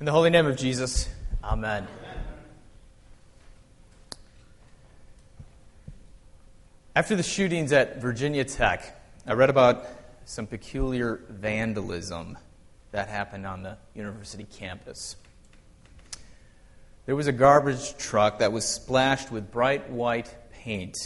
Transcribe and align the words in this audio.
In 0.00 0.06
the 0.06 0.12
holy 0.12 0.30
name 0.30 0.46
of 0.46 0.56
Jesus, 0.56 1.08
Amen. 1.42 1.88
After 6.94 7.16
the 7.16 7.24
shootings 7.24 7.72
at 7.72 8.00
Virginia 8.00 8.44
Tech, 8.44 8.96
I 9.26 9.32
read 9.32 9.50
about 9.50 9.88
some 10.24 10.46
peculiar 10.46 11.24
vandalism 11.28 12.38
that 12.92 13.08
happened 13.08 13.44
on 13.44 13.64
the 13.64 13.76
university 13.92 14.44
campus. 14.44 15.16
There 17.06 17.16
was 17.16 17.26
a 17.26 17.32
garbage 17.32 17.96
truck 17.96 18.38
that 18.38 18.52
was 18.52 18.64
splashed 18.64 19.32
with 19.32 19.50
bright 19.50 19.90
white 19.90 20.32
paint 20.52 20.96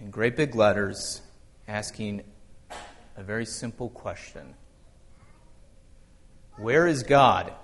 in 0.00 0.10
great 0.10 0.34
big 0.34 0.56
letters 0.56 1.22
asking 1.68 2.24
a 3.16 3.22
very 3.22 3.46
simple 3.46 3.90
question 3.90 4.54
Where 6.56 6.88
is 6.88 7.04
God? 7.04 7.54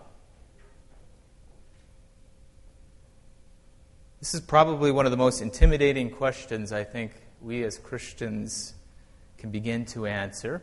This 4.20 4.34
is 4.34 4.41
probably 4.41 4.91
one 4.91 5.05
of 5.05 5.11
the 5.11 5.19
most 5.19 5.43
intimidating 5.43 6.11
questions 6.11 6.73
I 6.73 6.84
think 6.84 7.12
we 7.43 7.65
as 7.65 7.77
Christians 7.77 8.75
can 9.37 9.51
begin 9.51 9.84
to 9.87 10.06
answer. 10.06 10.62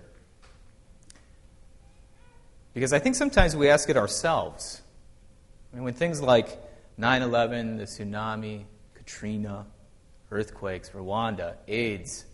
Because 2.74 2.94
I 2.94 3.00
think 3.00 3.16
sometimes 3.16 3.56
we 3.56 3.70
ask 3.70 3.90
it 3.90 3.98
ourselves. 3.98 4.82
I 5.72 5.76
mean, 5.76 5.84
when 5.84 5.94
things 5.94 6.20
like 6.20 6.60
9 6.98 7.22
11, 7.22 7.78
the 7.78 7.84
tsunami, 7.84 8.64
Katrina, 8.96 9.68
earthquakes, 10.32 10.90
Rwanda, 10.90 11.56
AIDS, 11.68 12.26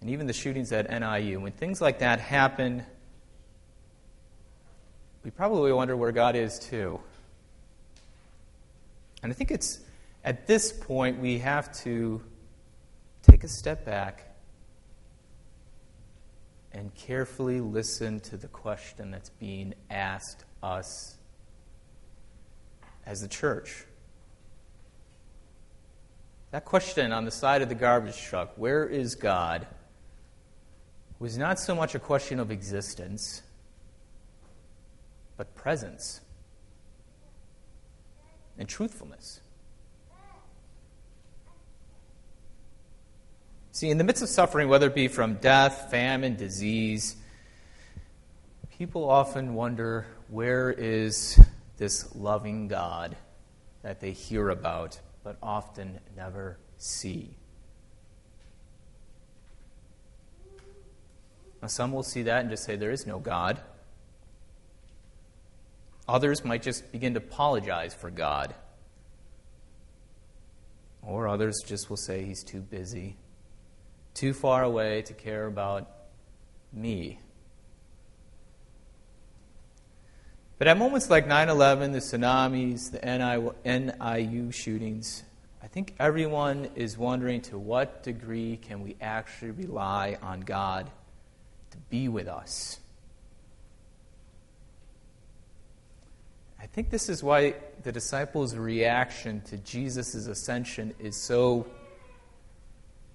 and 0.00 0.10
even 0.10 0.28
the 0.28 0.32
shootings 0.32 0.70
at 0.70 0.88
NIU, 0.88 1.40
when 1.40 1.50
things 1.50 1.80
like 1.80 1.98
that 1.98 2.20
happen, 2.20 2.84
we 5.24 5.32
probably 5.32 5.72
wonder 5.72 5.96
where 5.96 6.12
God 6.12 6.36
is 6.36 6.60
too. 6.60 7.00
And 9.24 9.32
I 9.32 9.34
think 9.34 9.50
it's 9.50 9.80
at 10.26 10.48
this 10.48 10.72
point 10.72 11.20
we 11.20 11.38
have 11.38 11.72
to 11.84 12.20
take 13.22 13.44
a 13.44 13.48
step 13.48 13.86
back 13.86 14.34
and 16.72 16.92
carefully 16.96 17.60
listen 17.60 18.18
to 18.18 18.36
the 18.36 18.48
question 18.48 19.12
that's 19.12 19.30
being 19.30 19.72
asked 19.88 20.44
us 20.64 21.16
as 23.06 23.20
the 23.20 23.28
church. 23.28 23.84
That 26.50 26.64
question 26.64 27.12
on 27.12 27.24
the 27.24 27.30
side 27.30 27.62
of 27.62 27.68
the 27.68 27.74
garbage 27.76 28.20
truck, 28.20 28.52
where 28.56 28.84
is 28.84 29.14
God, 29.14 29.66
was 31.20 31.38
not 31.38 31.60
so 31.60 31.74
much 31.74 31.94
a 31.94 32.00
question 32.00 32.40
of 32.40 32.50
existence, 32.50 33.42
but 35.36 35.54
presence 35.54 36.20
and 38.58 38.68
truthfulness. 38.68 39.40
See, 43.76 43.90
in 43.90 43.98
the 43.98 44.04
midst 44.04 44.22
of 44.22 44.30
suffering, 44.30 44.70
whether 44.70 44.86
it 44.86 44.94
be 44.94 45.06
from 45.06 45.34
death, 45.34 45.90
famine, 45.90 46.34
disease, 46.34 47.14
people 48.78 49.06
often 49.06 49.52
wonder 49.52 50.06
where 50.28 50.72
is 50.72 51.38
this 51.76 52.16
loving 52.16 52.68
God 52.68 53.18
that 53.82 54.00
they 54.00 54.12
hear 54.12 54.48
about 54.48 54.98
but 55.22 55.36
often 55.42 56.00
never 56.16 56.56
see? 56.78 57.36
Now, 61.60 61.68
some 61.68 61.92
will 61.92 62.02
see 62.02 62.22
that 62.22 62.40
and 62.40 62.48
just 62.48 62.64
say 62.64 62.76
there 62.76 62.90
is 62.90 63.06
no 63.06 63.18
God. 63.18 63.60
Others 66.08 66.46
might 66.46 66.62
just 66.62 66.90
begin 66.92 67.12
to 67.12 67.18
apologize 67.18 67.92
for 67.92 68.10
God. 68.10 68.54
Or 71.02 71.28
others 71.28 71.62
just 71.66 71.90
will 71.90 71.98
say 71.98 72.24
he's 72.24 72.42
too 72.42 72.62
busy 72.62 73.18
too 74.16 74.32
far 74.32 74.64
away 74.64 75.02
to 75.02 75.12
care 75.12 75.46
about 75.46 75.88
me. 76.72 77.20
But 80.58 80.68
at 80.68 80.78
moments 80.78 81.10
like 81.10 81.28
9 81.28 81.50
11, 81.50 81.92
the 81.92 81.98
tsunamis, 81.98 82.90
the 82.90 83.54
NIU 83.62 84.50
shootings, 84.52 85.22
I 85.62 85.66
think 85.66 85.94
everyone 85.98 86.70
is 86.74 86.96
wondering 86.96 87.42
to 87.42 87.58
what 87.58 88.02
degree 88.02 88.56
can 88.56 88.82
we 88.82 88.96
actually 89.02 89.50
rely 89.50 90.16
on 90.22 90.40
God 90.40 90.90
to 91.72 91.76
be 91.90 92.08
with 92.08 92.26
us? 92.26 92.80
I 96.58 96.66
think 96.66 96.88
this 96.88 97.10
is 97.10 97.22
why 97.22 97.56
the 97.82 97.92
disciples' 97.92 98.56
reaction 98.56 99.42
to 99.42 99.58
Jesus' 99.58 100.26
ascension 100.26 100.94
is 100.98 101.22
so 101.22 101.66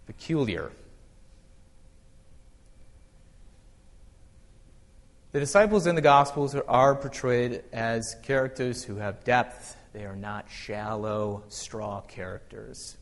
peculiar. 0.05 0.71
The 5.31 5.39
disciples 5.39 5.87
in 5.87 5.95
the 5.95 6.01
Gospels 6.01 6.55
are 6.55 6.93
portrayed 6.93 7.63
as 7.71 8.17
characters 8.21 8.83
who 8.83 8.97
have 8.97 9.23
depth. 9.23 9.77
They 9.93 10.03
are 10.03 10.15
not 10.15 10.49
shallow, 10.49 11.43
straw 11.47 12.01
characters. 12.01 12.97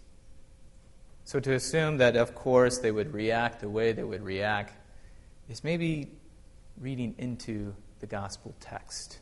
So 1.25 1.39
to 1.39 1.53
assume 1.53 1.97
that, 1.97 2.15
of 2.15 2.35
course, 2.35 2.77
they 2.77 2.91
would 2.91 3.13
react 3.13 3.61
the 3.61 3.69
way 3.69 3.93
they 3.93 4.03
would 4.03 4.21
react 4.21 4.75
is 5.49 5.63
maybe 5.63 6.11
reading 6.79 7.15
into 7.17 7.73
the 7.99 8.05
Gospel 8.05 8.53
text. 8.59 9.17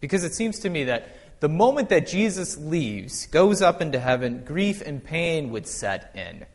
Because 0.00 0.24
it 0.24 0.32
seems 0.32 0.60
to 0.60 0.70
me 0.70 0.84
that 0.84 1.40
the 1.40 1.48
moment 1.48 1.90
that 1.90 2.06
Jesus 2.06 2.56
leaves, 2.56 3.26
goes 3.26 3.60
up 3.60 3.82
into 3.82 4.00
heaven, 4.00 4.44
grief 4.46 4.80
and 4.80 5.04
pain 5.04 5.50
would 5.50 5.66
set 5.66 6.10
in. 6.14 6.46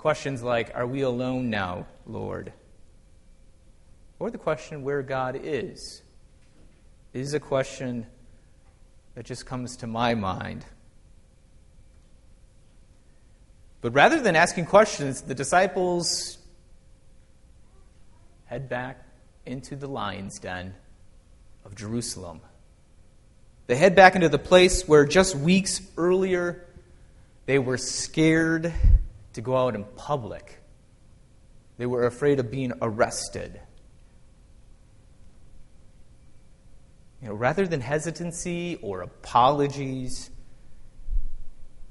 Questions 0.00 0.42
like, 0.42 0.74
Are 0.74 0.86
we 0.86 1.02
alone 1.02 1.50
now, 1.50 1.84
Lord? 2.06 2.54
Or 4.18 4.30
the 4.30 4.38
question 4.38 4.82
where 4.82 5.02
God 5.02 5.38
is, 5.42 6.00
is 7.12 7.34
a 7.34 7.40
question 7.40 8.06
that 9.14 9.26
just 9.26 9.44
comes 9.44 9.76
to 9.76 9.86
my 9.86 10.14
mind. 10.14 10.64
But 13.82 13.92
rather 13.92 14.22
than 14.22 14.36
asking 14.36 14.64
questions, 14.64 15.20
the 15.20 15.34
disciples 15.34 16.38
head 18.46 18.70
back 18.70 19.04
into 19.44 19.76
the 19.76 19.86
lion's 19.86 20.38
den 20.38 20.74
of 21.66 21.74
Jerusalem. 21.74 22.40
They 23.66 23.76
head 23.76 23.94
back 23.94 24.14
into 24.14 24.30
the 24.30 24.38
place 24.38 24.88
where 24.88 25.04
just 25.04 25.36
weeks 25.36 25.82
earlier 25.98 26.64
they 27.44 27.58
were 27.58 27.76
scared 27.76 28.72
to 29.32 29.40
go 29.40 29.56
out 29.56 29.74
in 29.74 29.84
public. 29.96 30.60
They 31.78 31.86
were 31.86 32.06
afraid 32.06 32.40
of 32.40 32.50
being 32.50 32.72
arrested. 32.82 33.60
You 37.22 37.28
know, 37.28 37.34
rather 37.34 37.66
than 37.66 37.80
hesitancy 37.80 38.78
or 38.82 39.02
apologies, 39.02 40.30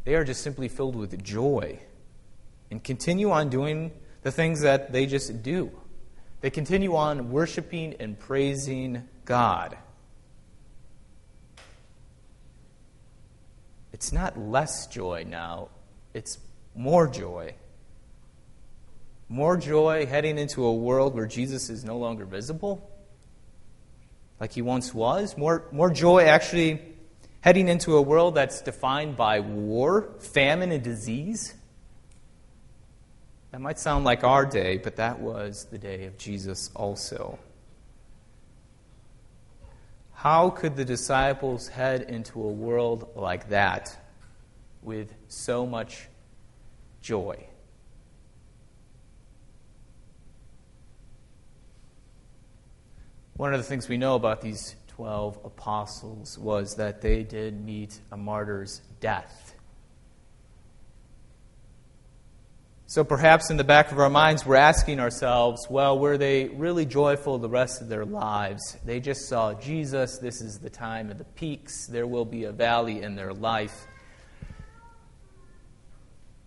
they 0.04 0.16
are 0.16 0.24
just 0.24 0.42
simply 0.42 0.68
filled 0.68 0.96
with 0.96 1.24
joy 1.24 1.80
and 2.72 2.84
continue 2.84 3.32
on 3.32 3.50
doing 3.50 3.92
the 4.24 4.32
things 4.32 4.62
that 4.62 4.92
they 4.92 5.06
just 5.06 5.44
do. 5.44 5.72
They 6.42 6.50
continue 6.50 6.96
on 6.96 7.32
worshiping 7.32 7.96
and 8.00 8.18
praising 8.18 9.08
God. 9.26 9.78
It's 13.92 14.12
not 14.12 14.40
less 14.40 14.88
joy 14.88 15.26
now, 15.28 15.70
it's 16.14 16.38
more 16.76 17.08
joy. 17.08 17.54
More 19.28 19.58
joy 19.58 20.06
heading 20.06 20.38
into 20.38 20.66
a 20.66 20.74
world 20.74 21.14
where 21.14 21.28
Jesus 21.28 21.70
is 21.70 21.84
no 21.84 21.98
longer 21.98 22.26
visible, 22.26 22.90
like 24.40 24.54
he 24.54 24.62
once 24.62 24.94
was. 24.94 25.38
More, 25.38 25.66
more 25.72 25.92
joy 25.92 26.24
actually 26.24 26.82
heading 27.42 27.68
into 27.68 27.96
a 27.96 28.02
world 28.02 28.36
that's 28.36 28.62
defined 28.62 29.16
by 29.16 29.40
war, 29.40 30.10
famine, 30.20 30.72
and 30.72 30.84
disease. 30.84 31.54
That 33.52 33.62
might 33.62 33.80
sound 33.80 34.06
like 34.06 34.24
our 34.24 34.46
day, 34.46 34.78
but 34.78 34.98
that 34.98 35.20
was 35.20 35.66
the 35.72 35.78
day 35.78 36.06
of 36.06 36.18
Jesus 36.18 36.70
also. 36.76 37.40
How 40.14 40.50
could 40.50 40.76
the 40.76 40.86
disciples 40.86 41.68
head 41.70 42.02
into 42.02 42.44
a 42.44 42.52
world 42.52 43.10
like 43.16 43.50
that 43.50 43.98
with 44.82 45.14
so 45.28 45.66
much 45.66 46.10
joy. 47.02 47.48
One 53.36 53.54
of 53.54 53.60
the 53.60 53.66
things 53.66 53.88
we 53.88 53.98
know 53.98 54.16
about 54.16 54.42
these 54.42 54.76
12 54.90 55.40
apostles 55.46 56.38
was 56.38 56.76
that 56.76 57.02
they 57.02 57.24
did 57.24 57.64
meet 57.64 57.98
a 58.12 58.18
martyr's 58.18 58.82
death. 59.00 59.56
So 62.86 63.04
perhaps 63.04 63.52
in 63.52 63.58
the 63.58 63.64
back 63.64 63.92
of 63.92 64.00
our 64.00 64.10
minds, 64.10 64.46
we're 64.46 64.56
asking 64.56 65.00
ourselves, 65.00 65.68
well, 65.70 65.98
were 66.00 66.18
they 66.18 66.50
really 66.50 66.86
joyful 66.86 67.38
the 67.38 67.48
rest 67.48 67.82
of 67.82 67.88
their 67.88 68.04
lives? 68.04 68.78
They 68.84 69.00
just 69.00 69.30
saw 69.30 69.54
Jesus. 69.54 70.18
This 70.18 70.42
is 70.42 70.58
the 70.58 70.72
time 70.72 71.12
of 71.12 71.20
the 71.20 71.24
peaks. 71.24 71.86
There 71.86 72.08
will 72.08 72.26
be 72.26 72.46
a 72.46 72.52
valley 72.52 73.04
in 73.04 73.16
their 73.16 73.32
life. 73.32 73.86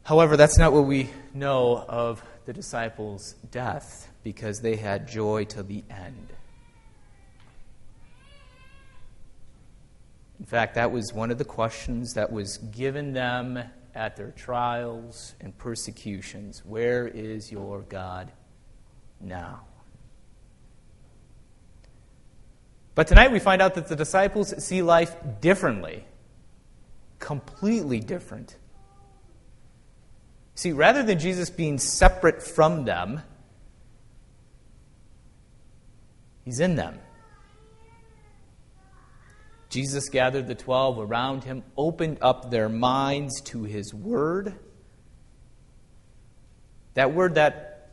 However, 0.05 0.37
that's 0.37 0.59
not 0.59 0.73
what 0.73 0.87
we 0.87 1.11
know 1.33 1.85
of 1.89 2.23
the 2.45 2.53
disciples' 2.53 3.35
death 3.51 4.09
because 4.25 4.61
they 4.61 4.77
had 4.77 5.07
joy 5.07 5.45
till 5.45 5.63
the 5.63 5.85
end. 5.89 6.29
In 10.41 10.47
fact, 10.47 10.75
that 10.75 10.91
was 10.91 11.13
one 11.13 11.31
of 11.31 11.39
the 11.39 11.45
questions 11.45 12.15
that 12.15 12.33
was 12.33 12.59
given 12.59 13.13
them 13.13 13.63
at 13.95 14.17
their 14.17 14.33
trials 14.33 15.35
and 15.41 15.57
persecutions. 15.57 16.65
Where 16.65 17.07
is 17.07 17.53
your 17.53 17.83
God 17.83 18.33
now? 19.21 19.61
But 22.97 23.07
tonight 23.07 23.31
we 23.31 23.39
find 23.39 23.63
out 23.63 23.75
that 23.75 23.87
the 23.87 23.97
disciples 23.97 24.53
see 24.63 24.83
life 24.83 25.15
differently, 25.41 26.05
completely 27.21 28.01
different. 28.01 28.57
See, 30.55 30.73
rather 30.73 31.03
than 31.03 31.19
Jesus 31.19 31.51
being 31.51 31.79
separate 31.79 32.43
from 32.43 32.85
them, 32.85 33.23
he's 36.45 36.61
in 36.61 36.77
them. 36.77 36.99
Jesus 39.71 40.11
gathered 40.11 40.47
the 40.47 40.55
twelve 40.55 40.99
around 40.99 41.45
him, 41.45 41.63
opened 41.77 42.19
up 42.21 42.51
their 42.51 42.69
minds 42.69 43.41
to 43.41 43.65
his 43.65 43.95
word. 43.95 44.55
That 46.95 47.15
word 47.15 47.37
that 47.37 47.93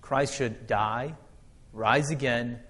Christ 0.00 0.34
should 0.34 0.66
die, 0.66 1.14
rise 1.74 2.10
again, 2.10 2.60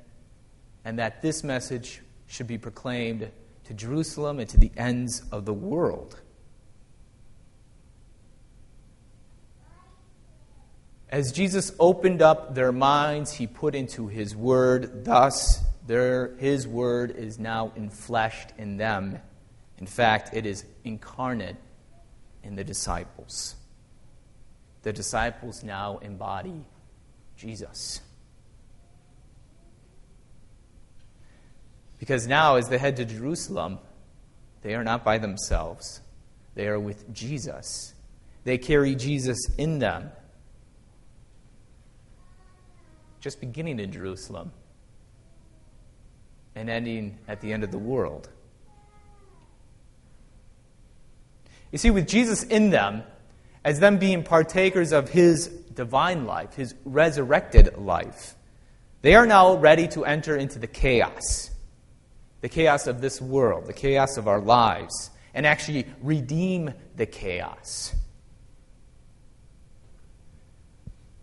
and 0.84 0.98
that 0.98 1.22
this 1.22 1.44
message 1.44 2.02
should 2.26 2.48
be 2.48 2.58
proclaimed 2.58 3.30
to 3.64 3.74
Jerusalem 3.74 4.40
and 4.40 4.48
to 4.48 4.58
the 4.58 4.72
ends 4.76 5.22
of 5.30 5.44
the 5.44 5.54
world. 5.54 6.20
As 11.10 11.32
Jesus 11.32 11.72
opened 11.80 12.20
up 12.20 12.54
their 12.54 12.72
minds, 12.72 13.32
he 13.32 13.46
put 13.46 13.74
into 13.74 14.08
his 14.08 14.36
word, 14.36 15.04
thus 15.04 15.62
their, 15.86 16.36
his 16.36 16.68
word 16.68 17.12
is 17.12 17.38
now 17.38 17.72
enfleshed 17.78 18.50
in 18.58 18.76
them. 18.76 19.18
In 19.78 19.86
fact, 19.86 20.30
it 20.34 20.44
is 20.44 20.64
incarnate 20.84 21.56
in 22.42 22.56
the 22.56 22.64
disciples. 22.64 23.56
The 24.82 24.92
disciples 24.92 25.64
now 25.64 25.98
embody 25.98 26.64
Jesus. 27.36 28.00
Because 31.98 32.26
now, 32.26 32.56
as 32.56 32.68
they 32.68 32.78
head 32.78 32.96
to 32.96 33.04
Jerusalem, 33.04 33.78
they 34.62 34.74
are 34.74 34.84
not 34.84 35.04
by 35.04 35.18
themselves, 35.18 36.00
they 36.54 36.66
are 36.66 36.78
with 36.78 37.12
Jesus. 37.14 37.94
They 38.44 38.58
carry 38.58 38.94
Jesus 38.94 39.38
in 39.56 39.78
them. 39.78 40.10
Just 43.20 43.40
beginning 43.40 43.80
in 43.80 43.92
Jerusalem 43.92 44.52
and 46.54 46.68
ending 46.68 47.18
at 47.28 47.40
the 47.40 47.52
end 47.52 47.64
of 47.64 47.70
the 47.70 47.78
world. 47.78 48.28
You 51.70 51.78
see, 51.78 51.90
with 51.90 52.08
Jesus 52.08 52.42
in 52.42 52.70
them, 52.70 53.02
as 53.64 53.80
them 53.80 53.98
being 53.98 54.22
partakers 54.22 54.92
of 54.92 55.10
his 55.10 55.48
divine 55.48 56.26
life, 56.26 56.54
his 56.54 56.74
resurrected 56.84 57.76
life, 57.76 58.34
they 59.02 59.14
are 59.14 59.26
now 59.26 59.56
ready 59.56 59.86
to 59.88 60.04
enter 60.04 60.36
into 60.36 60.58
the 60.58 60.66
chaos, 60.66 61.50
the 62.40 62.48
chaos 62.48 62.86
of 62.86 63.00
this 63.00 63.20
world, 63.20 63.66
the 63.66 63.72
chaos 63.72 64.16
of 64.16 64.26
our 64.26 64.40
lives, 64.40 65.10
and 65.34 65.46
actually 65.46 65.86
redeem 66.02 66.72
the 66.96 67.06
chaos. 67.06 67.94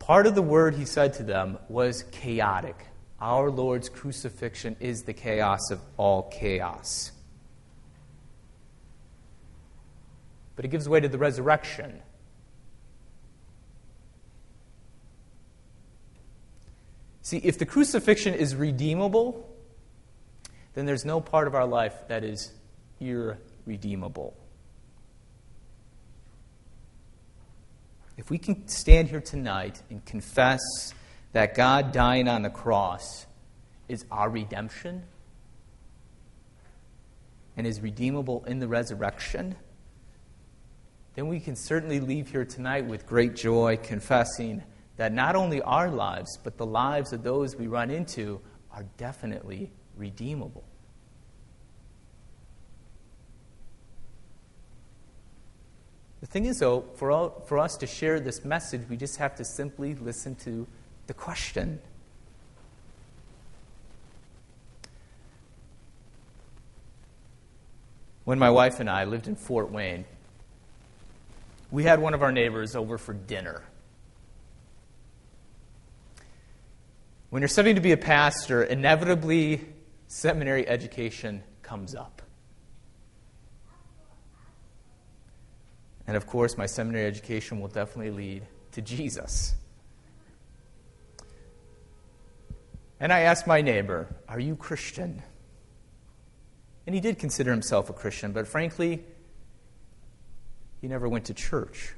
Part 0.05 0.27
of 0.27 0.35
the 0.35 0.41
word 0.43 0.75
he 0.75 0.85
said 0.85 1.13
to 1.15 1.23
them 1.23 1.57
was 1.67 2.03
chaotic. 2.11 2.75
Our 3.19 3.49
Lord's 3.49 3.89
crucifixion 3.89 4.75
is 4.79 5.01
the 5.01 5.13
chaos 5.13 5.71
of 5.71 5.79
all 5.97 6.29
chaos. 6.29 7.11
But 10.55 10.63
it 10.63 10.67
gives 10.67 10.87
way 10.87 10.99
to 10.99 11.07
the 11.07 11.17
resurrection. 11.17 12.03
See, 17.23 17.37
if 17.37 17.57
the 17.57 17.65
crucifixion 17.65 18.35
is 18.35 18.55
redeemable, 18.55 19.49
then 20.75 20.85
there's 20.85 21.03
no 21.03 21.19
part 21.19 21.47
of 21.47 21.55
our 21.55 21.65
life 21.65 21.95
that 22.09 22.23
is 22.23 22.51
irredeemable. 23.01 24.37
If 28.17 28.29
we 28.29 28.37
can 28.37 28.67
stand 28.67 29.09
here 29.09 29.21
tonight 29.21 29.81
and 29.89 30.03
confess 30.05 30.61
that 31.33 31.55
God 31.55 31.91
dying 31.91 32.27
on 32.27 32.43
the 32.43 32.49
cross 32.49 33.25
is 33.89 34.05
our 34.09 34.29
redemption 34.29 35.03
and 37.57 37.67
is 37.67 37.81
redeemable 37.81 38.45
in 38.45 38.59
the 38.59 38.67
resurrection, 38.67 39.55
then 41.15 41.27
we 41.27 41.39
can 41.39 41.55
certainly 41.55 41.99
leave 41.99 42.29
here 42.29 42.45
tonight 42.45 42.85
with 42.85 43.05
great 43.05 43.35
joy, 43.35 43.77
confessing 43.81 44.63
that 44.97 45.11
not 45.13 45.35
only 45.35 45.61
our 45.61 45.89
lives, 45.89 46.37
but 46.43 46.57
the 46.57 46.65
lives 46.65 47.11
of 47.11 47.23
those 47.23 47.55
we 47.55 47.67
run 47.67 47.91
into 47.91 48.39
are 48.71 48.85
definitely 48.97 49.71
redeemable. 49.97 50.63
The 56.21 56.27
thing 56.27 56.45
is, 56.45 56.59
though, 56.59 56.81
for, 56.95 57.11
all, 57.11 57.43
for 57.47 57.59
us 57.59 57.77
to 57.77 57.87
share 57.87 58.19
this 58.19 58.43
message, 58.43 58.81
we 58.89 58.97
just 58.97 59.17
have 59.17 59.35
to 59.35 59.45
simply 59.45 59.95
listen 59.95 60.35
to 60.37 60.65
the 61.07 61.13
question. 61.13 61.79
When 68.23 68.39
my 68.39 68.49
wife 68.49 68.79
and 68.79 68.89
I 68.89 69.05
lived 69.05 69.27
in 69.27 69.35
Fort 69.35 69.71
Wayne, 69.71 70.05
we 71.69 71.83
had 71.83 71.99
one 71.99 72.13
of 72.13 72.23
our 72.23 72.31
neighbors 72.31 72.75
over 72.75 72.97
for 72.97 73.13
dinner. 73.13 73.61
When 77.29 77.41
you're 77.41 77.49
studying 77.49 77.75
to 77.75 77.81
be 77.81 77.91
a 77.91 77.97
pastor, 77.97 78.63
inevitably 78.63 79.61
seminary 80.07 80.67
education 80.67 81.43
comes 81.61 81.93
up. 81.93 82.21
And 86.07 86.15
of 86.15 86.27
course, 86.27 86.57
my 86.57 86.65
seminary 86.65 87.05
education 87.05 87.59
will 87.59 87.67
definitely 87.67 88.11
lead 88.11 88.43
to 88.73 88.81
Jesus. 88.81 89.55
And 92.99 93.11
I 93.11 93.21
asked 93.21 93.47
my 93.47 93.61
neighbor, 93.61 94.07
Are 94.27 94.39
you 94.39 94.55
Christian? 94.55 95.21
And 96.85 96.93
he 96.93 97.01
did 97.01 97.17
consider 97.17 97.51
himself 97.51 97.89
a 97.89 97.93
Christian, 97.93 98.31
but 98.31 98.47
frankly, 98.47 99.03
he 100.81 100.87
never 100.87 101.09
went 101.09 101.25
to 101.25 101.33
church 101.33 101.93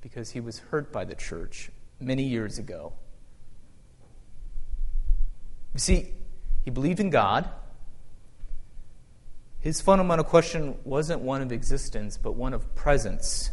because 0.00 0.30
he 0.30 0.40
was 0.40 0.58
hurt 0.58 0.92
by 0.92 1.04
the 1.04 1.14
church 1.14 1.70
many 1.98 2.24
years 2.24 2.58
ago. 2.58 2.92
You 5.74 5.80
see, 5.80 6.12
he 6.64 6.70
believed 6.70 7.00
in 7.00 7.10
God. 7.10 7.48
His 9.60 9.80
fundamental 9.82 10.24
question 10.24 10.78
wasn't 10.84 11.20
one 11.20 11.42
of 11.42 11.52
existence, 11.52 12.16
but 12.16 12.32
one 12.32 12.54
of 12.54 12.74
presence. 12.74 13.50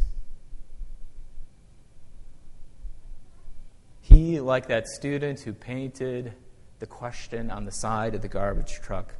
He, 4.00 4.40
like 4.40 4.68
that 4.68 4.88
student 4.88 5.40
who 5.40 5.52
painted 5.52 6.32
the 6.78 6.86
question 6.86 7.50
on 7.50 7.66
the 7.66 7.72
side 7.72 8.14
of 8.14 8.22
the 8.22 8.28
garbage 8.28 8.80
truck, 8.80 9.16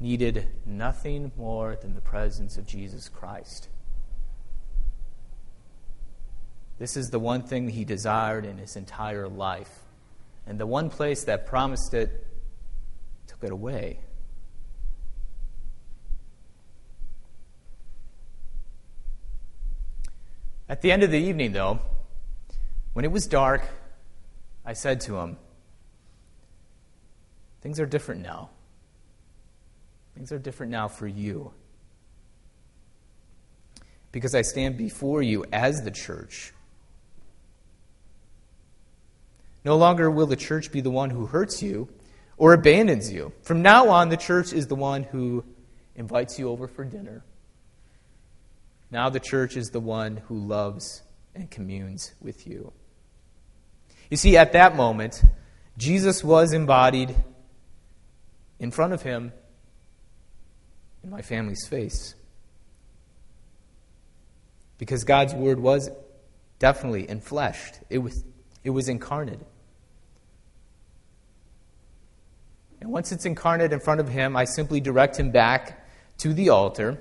needed 0.00 0.48
nothing 0.64 1.30
more 1.36 1.76
than 1.76 1.94
the 1.94 2.00
presence 2.00 2.56
of 2.56 2.66
Jesus 2.66 3.10
Christ. 3.10 3.68
This 6.78 6.96
is 6.96 7.10
the 7.10 7.18
one 7.18 7.42
thing 7.42 7.68
he 7.68 7.84
desired 7.84 8.46
in 8.46 8.56
his 8.56 8.76
entire 8.76 9.28
life. 9.28 9.80
And 10.46 10.58
the 10.58 10.66
one 10.66 10.88
place 10.90 11.22
that 11.24 11.46
promised 11.46 11.92
it 11.92 12.26
took 13.26 13.44
it 13.44 13.52
away. 13.52 14.00
At 20.72 20.80
the 20.80 20.90
end 20.90 21.02
of 21.02 21.10
the 21.10 21.18
evening, 21.18 21.52
though, 21.52 21.80
when 22.94 23.04
it 23.04 23.12
was 23.12 23.26
dark, 23.26 23.60
I 24.64 24.72
said 24.72 25.02
to 25.02 25.18
him, 25.18 25.36
Things 27.60 27.78
are 27.78 27.84
different 27.84 28.22
now. 28.22 28.48
Things 30.14 30.32
are 30.32 30.38
different 30.38 30.72
now 30.72 30.88
for 30.88 31.06
you. 31.06 31.52
because 34.12 34.34
I 34.34 34.40
stand 34.40 34.78
before 34.78 35.20
you 35.20 35.44
as 35.52 35.82
the 35.82 35.90
church. 35.90 36.54
No 39.62 39.76
longer 39.76 40.10
will 40.10 40.26
the 40.26 40.36
church 40.36 40.72
be 40.72 40.80
the 40.80 40.90
one 40.90 41.10
who 41.10 41.26
hurts 41.26 41.62
you 41.62 41.90
or 42.38 42.54
abandons 42.54 43.12
you. 43.12 43.34
From 43.42 43.60
now 43.60 43.90
on, 43.90 44.08
the 44.08 44.16
church 44.16 44.54
is 44.54 44.68
the 44.68 44.74
one 44.74 45.02
who 45.02 45.44
invites 45.96 46.38
you 46.38 46.48
over 46.48 46.66
for 46.66 46.82
dinner. 46.82 47.24
Now, 48.92 49.08
the 49.08 49.20
church 49.20 49.56
is 49.56 49.70
the 49.70 49.80
one 49.80 50.18
who 50.28 50.38
loves 50.38 51.02
and 51.34 51.50
communes 51.50 52.12
with 52.20 52.46
you. 52.46 52.74
You 54.10 54.18
see, 54.18 54.36
at 54.36 54.52
that 54.52 54.76
moment, 54.76 55.24
Jesus 55.78 56.22
was 56.22 56.52
embodied 56.52 57.16
in 58.58 58.70
front 58.70 58.92
of 58.92 59.00
him 59.00 59.32
in 61.02 61.08
my 61.08 61.22
family's 61.22 61.66
face. 61.66 62.14
Because 64.76 65.04
God's 65.04 65.32
word 65.32 65.58
was 65.58 65.88
definitely 66.58 67.06
enfleshed, 67.06 67.82
it 67.88 67.98
was, 67.98 68.22
it 68.62 68.70
was 68.70 68.90
incarnate. 68.90 69.40
And 72.82 72.90
once 72.90 73.10
it's 73.10 73.24
incarnate 73.24 73.72
in 73.72 73.80
front 73.80 74.00
of 74.00 74.08
him, 74.08 74.36
I 74.36 74.44
simply 74.44 74.80
direct 74.80 75.18
him 75.18 75.30
back 75.30 75.88
to 76.18 76.34
the 76.34 76.50
altar. 76.50 76.98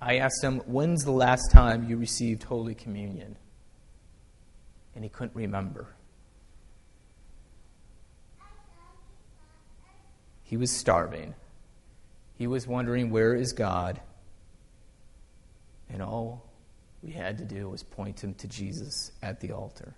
I 0.00 0.16
asked 0.18 0.42
him, 0.42 0.60
When's 0.66 1.04
the 1.04 1.12
last 1.12 1.50
time 1.52 1.88
you 1.88 1.96
received 1.96 2.44
Holy 2.44 2.74
Communion? 2.74 3.36
And 4.94 5.04
he 5.04 5.10
couldn't 5.10 5.34
remember. 5.34 5.94
He 10.42 10.56
was 10.56 10.70
starving. 10.70 11.34
He 12.38 12.46
was 12.46 12.66
wondering, 12.66 13.10
Where 13.10 13.34
is 13.34 13.52
God? 13.52 14.00
And 15.88 16.02
all 16.02 16.46
we 17.02 17.12
had 17.12 17.38
to 17.38 17.44
do 17.44 17.68
was 17.68 17.82
point 17.82 18.22
him 18.22 18.34
to 18.34 18.48
Jesus 18.48 19.12
at 19.22 19.40
the 19.40 19.52
altar. 19.52 19.94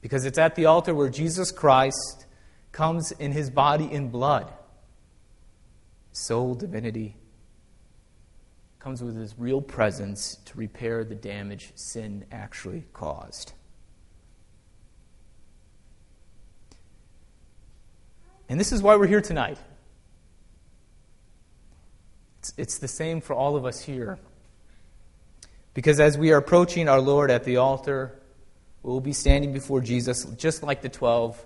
Because 0.00 0.24
it's 0.24 0.38
at 0.38 0.54
the 0.54 0.66
altar 0.66 0.94
where 0.94 1.08
Jesus 1.08 1.50
Christ 1.50 2.26
comes 2.72 3.12
in 3.12 3.32
his 3.32 3.50
body 3.50 3.88
and 3.92 4.12
blood, 4.12 4.52
soul, 6.12 6.54
divinity, 6.54 7.16
comes 8.84 9.02
with 9.02 9.16
his 9.16 9.34
real 9.38 9.62
presence 9.62 10.36
to 10.44 10.58
repair 10.58 11.04
the 11.04 11.14
damage 11.14 11.72
sin 11.74 12.22
actually 12.30 12.84
caused. 12.92 13.54
And 18.46 18.60
this 18.60 18.72
is 18.72 18.82
why 18.82 18.96
we're 18.96 19.06
here 19.06 19.22
tonight. 19.22 19.56
It's, 22.40 22.52
it's 22.58 22.76
the 22.76 22.86
same 22.86 23.22
for 23.22 23.32
all 23.32 23.56
of 23.56 23.64
us 23.64 23.80
here. 23.80 24.18
Because 25.72 25.98
as 25.98 26.18
we 26.18 26.30
are 26.32 26.36
approaching 26.36 26.86
our 26.86 27.00
Lord 27.00 27.30
at 27.30 27.44
the 27.44 27.56
altar, 27.56 28.20
we'll 28.82 29.00
be 29.00 29.14
standing 29.14 29.54
before 29.54 29.80
Jesus 29.80 30.26
just 30.36 30.62
like 30.62 30.82
the 30.82 30.90
12 30.90 31.42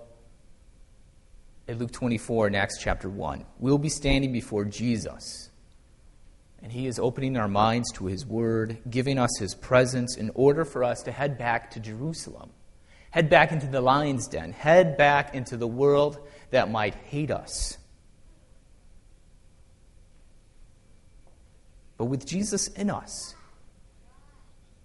at 1.69 1.77
Luke 1.77 1.93
24 1.93 2.47
and 2.47 2.57
Acts 2.57 2.77
chapter 2.81 3.07
1. 3.07 3.45
We'll 3.59 3.77
be 3.77 3.87
standing 3.87 4.33
before 4.33 4.65
Jesus. 4.65 5.49
And 6.61 6.71
he 6.71 6.87
is 6.87 6.99
opening 6.99 7.37
our 7.37 7.47
minds 7.47 7.91
to 7.93 8.05
his 8.05 8.25
word, 8.25 8.79
giving 8.89 9.17
us 9.17 9.39
his 9.39 9.55
presence 9.55 10.17
in 10.17 10.31
order 10.35 10.65
for 10.65 10.83
us 10.83 11.03
to 11.03 11.11
head 11.11 11.37
back 11.37 11.71
to 11.71 11.79
Jerusalem, 11.79 12.51
head 13.11 13.29
back 13.29 13.51
into 13.51 13.67
the 13.67 13.81
lion's 13.81 14.27
den, 14.27 14.51
head 14.51 14.97
back 14.97 15.33
into 15.33 15.55
the 15.55 15.67
world 15.67 16.19
that 16.51 16.69
might 16.69 16.95
hate 16.95 17.31
us. 17.31 17.77
But 21.97 22.05
with 22.05 22.25
Jesus 22.25 22.67
in 22.67 22.89
us, 22.89 23.35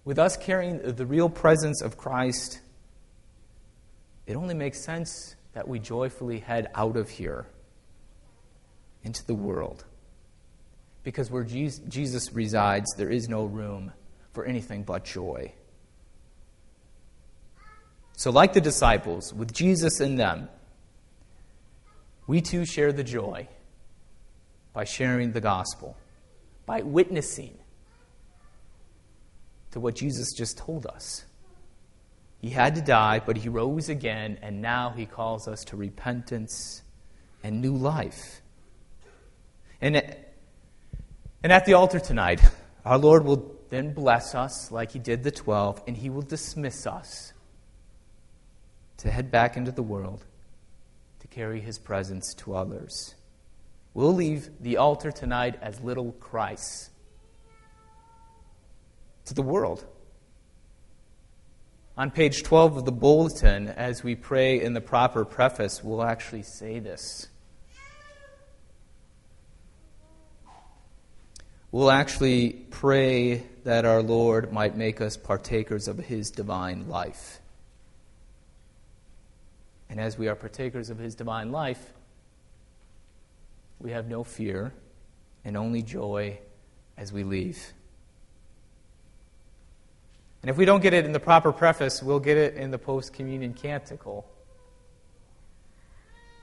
with 0.03 0.19
us 0.19 0.37
carrying 0.37 0.79
the 0.79 1.05
real 1.05 1.29
presence 1.29 1.81
of 1.81 1.97
Christ, 1.97 2.59
it 4.27 4.35
only 4.35 4.53
makes 4.53 4.83
sense 4.83 5.35
that 5.53 5.67
we 5.67 5.79
joyfully 5.79 6.39
head 6.39 6.69
out 6.75 6.97
of 6.97 7.09
here 7.09 7.47
into 9.03 9.25
the 9.25 9.33
world. 9.33 9.85
Because 11.05 11.29
where 11.29 11.43
Jesus 11.43 12.33
resides, 12.33 12.91
there 12.97 13.11
is 13.11 13.29
no 13.29 13.45
room 13.45 13.93
for 14.33 14.43
anything 14.43 14.81
but 14.81 15.05
joy. 15.05 15.53
So, 18.17 18.31
like 18.31 18.53
the 18.53 18.61
disciples, 18.61 19.31
with 19.31 19.53
Jesus 19.53 20.01
in 20.01 20.15
them, 20.15 20.49
we 22.25 22.41
too 22.41 22.65
share 22.65 22.91
the 22.91 23.03
joy 23.03 23.47
by 24.73 24.83
sharing 24.83 25.31
the 25.31 25.41
gospel, 25.41 25.95
by 26.65 26.81
witnessing 26.81 27.55
to 29.71 29.79
what 29.79 29.95
Jesus 29.95 30.33
just 30.33 30.57
told 30.57 30.87
us. 30.87 31.23
He 32.41 32.49
had 32.49 32.73
to 32.75 32.81
die, 32.81 33.21
but 33.23 33.37
he 33.37 33.47
rose 33.47 33.89
again, 33.89 34.39
and 34.41 34.59
now 34.59 34.89
he 34.89 35.05
calls 35.05 35.47
us 35.47 35.63
to 35.65 35.77
repentance 35.77 36.81
and 37.43 37.61
new 37.61 37.75
life. 37.75 38.41
And, 39.81 40.15
and 41.45 41.53
at 41.53 41.63
the 41.65 41.75
altar 41.75 41.99
tonight, 41.99 42.41
our 42.85 42.97
Lord 42.97 43.23
will 43.23 43.55
then 43.69 43.93
bless 43.93 44.33
us 44.33 44.71
like 44.71 44.93
he 44.93 44.97
did 44.97 45.21
the 45.21 45.29
12, 45.29 45.83
and 45.85 45.95
he 45.95 46.09
will 46.09 46.23
dismiss 46.23 46.87
us 46.87 47.33
to 48.97 49.11
head 49.11 49.29
back 49.29 49.55
into 49.55 49.71
the 49.71 49.83
world 49.83 50.25
to 51.19 51.27
carry 51.27 51.61
his 51.61 51.77
presence 51.77 52.33
to 52.33 52.55
others. 52.55 53.13
We'll 53.93 54.15
leave 54.15 54.49
the 54.59 54.77
altar 54.77 55.11
tonight 55.11 55.59
as 55.61 55.79
little 55.81 56.13
Christ 56.13 56.89
to 59.25 59.35
the 59.35 59.43
world. 59.43 59.85
On 61.95 62.09
page 62.09 62.41
12 62.41 62.77
of 62.77 62.85
the 62.85 62.91
bulletin, 62.91 63.67
as 63.67 64.03
we 64.03 64.15
pray 64.15 64.59
in 64.59 64.73
the 64.73 64.81
proper 64.81 65.23
preface, 65.23 65.83
we'll 65.83 66.01
actually 66.01 66.41
say 66.41 66.79
this. 66.79 67.27
We'll 71.75 71.91
actually 71.91 72.51
pray 72.51 73.43
that 73.65 73.83
our 73.83 74.01
Lord 74.01 74.53
might 74.53 74.77
make 74.77 75.01
us 75.01 75.17
partakers 75.17 75.89
of 75.89 75.97
his 75.97 76.31
divine 76.31 76.87
life. 76.87 77.41
And 79.89 79.99
as 79.99 80.17
we 80.17 80.29
are 80.29 80.35
partakers 80.35 80.89
of 80.89 80.99
his 80.99 81.15
divine 81.15 81.51
life, 81.51 81.91
we 83.77 83.91
have 83.91 84.07
no 84.07 84.23
fear 84.23 84.71
and 85.43 85.57
only 85.57 85.81
joy 85.81 86.39
as 86.95 87.11
we 87.11 87.25
leave. 87.25 87.73
And 90.43 90.49
if 90.49 90.55
we 90.55 90.63
don't 90.63 90.81
get 90.81 90.93
it 90.93 91.03
in 91.03 91.11
the 91.11 91.19
proper 91.19 91.51
preface, 91.51 92.01
we'll 92.01 92.21
get 92.21 92.37
it 92.37 92.53
in 92.53 92.71
the 92.71 92.79
post 92.79 93.11
communion 93.11 93.53
canticle 93.53 94.25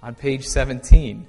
on 0.03 0.15
page 0.15 0.45
17. 0.45 1.27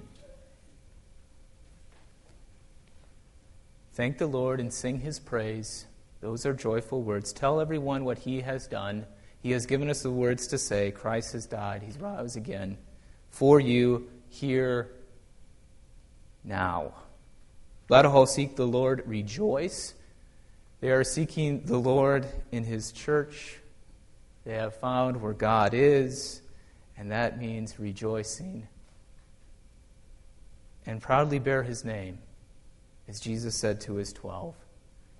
Thank 3.93 4.17
the 4.17 4.27
Lord 4.27 4.59
and 4.59 4.73
sing 4.73 4.99
his 4.99 5.19
praise. 5.19 5.85
Those 6.21 6.45
are 6.45 6.53
joyful 6.53 7.01
words. 7.01 7.33
Tell 7.33 7.59
everyone 7.59 8.05
what 8.05 8.19
he 8.19 8.41
has 8.41 8.67
done. 8.67 9.05
He 9.41 9.51
has 9.51 9.65
given 9.65 9.89
us 9.89 10.01
the 10.01 10.11
words 10.11 10.47
to 10.47 10.57
say 10.57 10.91
Christ 10.91 11.33
has 11.33 11.45
died, 11.45 11.83
he's 11.83 11.97
rose 11.97 12.35
again 12.35 12.77
for 13.33 13.59
you 13.59 14.07
here 14.29 14.91
now. 16.43 16.93
Let 17.89 18.05
all 18.05 18.27
seek 18.27 18.55
the 18.55 18.67
Lord, 18.67 19.03
rejoice. 19.07 19.95
They 20.81 20.91
are 20.91 21.03
seeking 21.03 21.65
the 21.65 21.77
Lord 21.77 22.27
in 22.51 22.63
His 22.63 22.91
church. 22.91 23.57
They 24.45 24.53
have 24.53 24.75
found 24.75 25.19
where 25.19 25.33
God 25.33 25.73
is, 25.73 26.41
and 26.95 27.11
that 27.11 27.39
means 27.39 27.79
rejoicing. 27.79 28.67
And 30.85 31.01
proudly 31.01 31.39
bear 31.39 31.63
His 31.63 31.83
name, 31.83 32.19
as 33.07 33.19
Jesus 33.19 33.55
said 33.55 33.81
to 33.81 33.95
His 33.95 34.13
twelve. 34.13 34.55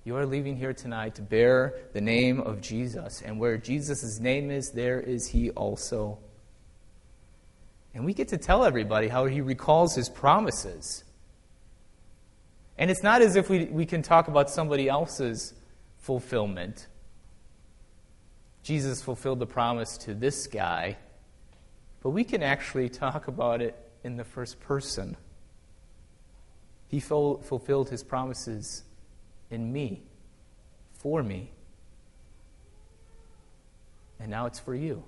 You 0.05 0.17
are 0.17 0.25
leaving 0.25 0.57
here 0.57 0.73
tonight 0.73 1.15
to 1.15 1.21
bear 1.21 1.75
the 1.93 2.01
name 2.01 2.41
of 2.41 2.59
Jesus, 2.59 3.21
and 3.21 3.39
where 3.39 3.57
Jesus' 3.57 4.19
name 4.19 4.51
is, 4.51 4.71
there 4.71 4.99
is 4.99 5.27
He 5.27 5.49
also. 5.51 6.19
And 7.93 8.03
we 8.03 8.13
get 8.13 8.27
to 8.29 8.37
tell 8.37 8.65
everybody 8.65 9.07
how 9.07 9.25
He 9.25 9.39
recalls 9.39 9.95
His 9.95 10.09
promises. 10.09 11.03
And 12.77 12.89
it's 12.91 13.03
not 13.03 13.21
as 13.21 13.35
if 13.35 13.49
we, 13.49 13.65
we 13.65 13.85
can 13.85 14.01
talk 14.01 14.27
about 14.27 14.49
somebody 14.49 14.89
else's 14.89 15.53
fulfillment. 15.99 16.87
Jesus 18.63 19.01
fulfilled 19.01 19.39
the 19.39 19.45
promise 19.45 19.97
to 19.99 20.13
this 20.13 20.47
guy, 20.47 20.97
but 22.01 22.09
we 22.09 22.23
can 22.23 22.41
actually 22.41 22.89
talk 22.89 23.27
about 23.27 23.61
it 23.61 23.77
in 24.03 24.17
the 24.17 24.23
first 24.23 24.59
person. 24.59 25.15
He 26.93 26.99
fulfilled 26.99 27.89
his 27.89 28.03
promises 28.03 28.83
in 29.49 29.73
me, 29.73 30.03
for 30.91 31.23
me. 31.23 31.49
And 34.19 34.29
now 34.29 34.45
it's 34.45 34.59
for 34.59 34.75
you. 34.75 35.03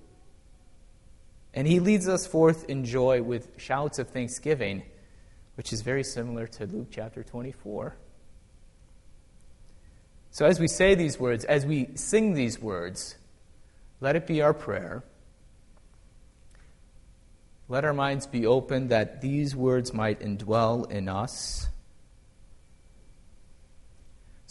And 1.54 1.68
he 1.68 1.80
leads 1.80 2.10
us 2.10 2.26
forth 2.26 2.68
in 2.68 2.86
joy 2.86 3.22
with 3.22 3.50
shouts 3.58 4.00
of 4.00 4.10
thanksgiving 4.10 4.82
which 5.54 5.72
is 5.72 5.84
very 5.84 6.04
similar 6.04 6.48
to 6.48 6.66
Luke 6.66 6.88
chapter 6.90 7.24
24. 7.24 7.96
So, 10.32 10.48
as 10.48 10.60
we 10.60 10.68
say 10.68 10.96
these 10.96 11.20
words, 11.20 11.46
as 11.46 11.68
we 11.68 11.90
sing 11.94 12.34
these 12.34 12.60
words, 12.60 13.16
let 14.02 14.16
it 14.16 14.26
be 14.26 14.42
our 14.42 14.56
prayer. 14.56 15.04
Let 17.70 17.86
our 17.86 17.94
minds 17.94 18.26
be 18.26 18.48
open 18.48 18.88
that 18.88 19.22
these 19.22 19.56
words 19.56 19.94
might 19.94 20.20
indwell 20.22 20.90
in 20.90 21.08
us. 21.08 21.70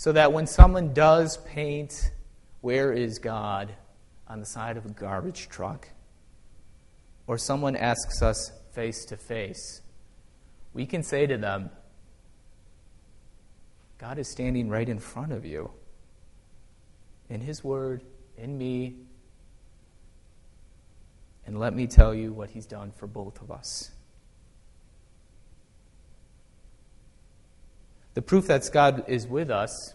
So 0.05 0.13
that 0.13 0.35
when 0.35 0.47
someone 0.47 0.93
does 0.93 1.39
paint, 1.47 2.11
Where 2.61 2.93
is 2.93 3.19
God? 3.19 3.75
on 4.29 4.39
the 4.39 4.45
side 4.45 4.77
of 4.77 4.85
a 4.85 4.91
garbage 4.91 5.49
truck, 5.49 5.89
or 7.27 7.39
someone 7.39 7.75
asks 7.75 8.21
us 8.21 8.53
face 8.75 9.07
to 9.07 9.17
face, 9.17 9.81
we 10.75 10.85
can 10.85 11.03
say 11.03 11.27
to 11.27 11.39
them, 11.39 11.71
God 13.97 14.19
is 14.19 14.31
standing 14.31 14.69
right 14.69 14.87
in 14.87 14.99
front 14.99 15.33
of 15.33 15.47
you. 15.47 15.71
In 17.31 17.41
His 17.41 17.65
Word, 17.65 18.05
in 18.37 18.59
me. 18.59 18.97
And 21.47 21.59
let 21.59 21.75
me 21.75 21.87
tell 21.87 22.15
you 22.15 22.31
what 22.35 22.51
He's 22.51 22.67
done 22.67 22.93
for 22.93 23.07
both 23.07 23.41
of 23.41 23.51
us. 23.51 23.91
The 28.15 28.23
proof 28.23 28.47
that 28.47 28.69
God 28.73 29.05
is 29.09 29.27
with 29.27 29.51
us 29.51 29.95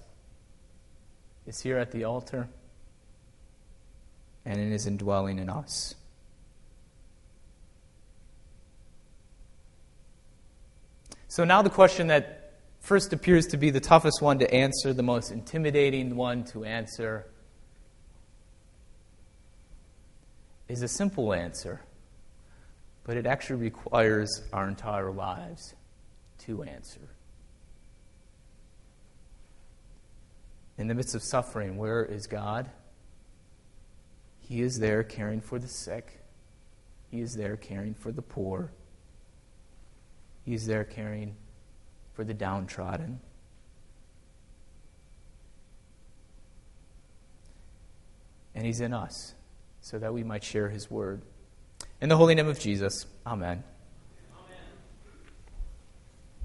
is 1.47 1.61
here 1.61 1.77
at 1.77 1.91
the 1.91 2.03
altar 2.03 2.49
and 4.45 4.59
in 4.59 4.71
His 4.71 4.85
indwelling 4.85 5.39
in 5.39 5.49
us. 5.49 5.95
So 11.29 11.45
now 11.45 11.61
the 11.61 11.69
question 11.69 12.07
that 12.07 12.53
first 12.79 13.13
appears 13.13 13.47
to 13.47 13.57
be 13.57 13.69
the 13.69 13.79
toughest 13.79 14.21
one 14.21 14.39
to 14.39 14.53
answer, 14.53 14.93
the 14.93 15.03
most 15.03 15.31
intimidating 15.31 16.15
one 16.15 16.43
to 16.45 16.65
answer, 16.65 17.27
is 20.67 20.81
a 20.81 20.87
simple 20.87 21.33
answer, 21.33 21.81
but 23.03 23.15
it 23.15 23.25
actually 23.25 23.61
requires 23.61 24.41
our 24.51 24.67
entire 24.67 25.11
lives 25.11 25.75
to 26.39 26.63
answer. 26.63 27.01
In 30.79 30.87
the 30.87 30.95
midst 30.95 31.13
of 31.13 31.21
suffering, 31.21 31.75
where 31.75 32.05
is 32.05 32.25
God? 32.25 32.69
He 34.39 34.61
is 34.61 34.79
there 34.79 35.03
caring 35.03 35.41
for 35.41 35.59
the 35.59 35.67
sick. 35.67 36.21
He 37.11 37.19
is 37.19 37.35
there 37.35 37.57
caring 37.57 37.93
for 37.93 38.13
the 38.13 38.21
poor. 38.21 38.71
He 40.45 40.53
is 40.53 40.65
there 40.65 40.85
caring 40.85 41.35
for 42.13 42.23
the 42.23 42.33
downtrodden. 42.33 43.19
And 48.55 48.65
He's 48.65 48.79
in 48.79 48.93
us 48.93 49.35
so 49.81 49.99
that 49.99 50.13
we 50.13 50.23
might 50.23 50.45
share 50.45 50.69
His 50.69 50.89
word. 50.89 51.23
In 51.99 52.07
the 52.07 52.15
holy 52.15 52.35
name 52.35 52.47
of 52.47 52.57
Jesus, 52.57 53.05
Amen. 53.27 53.65